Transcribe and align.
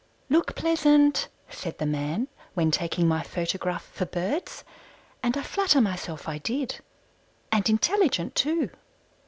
"Look 0.31 0.55
pleasant," 0.55 1.27
said 1.51 1.77
the 1.77 1.85
man 1.85 2.27
when 2.55 2.71
taking 2.71 3.07
my 3.07 3.21
photograph 3.21 3.83
for 3.93 4.07
Birds, 4.07 4.63
and 5.21 5.37
I 5.37 5.43
flatter 5.43 5.79
myself 5.79 6.27
I 6.27 6.39
did 6.39 6.79
and 7.51 7.69
intelligent, 7.69 8.33
too. 8.33 8.71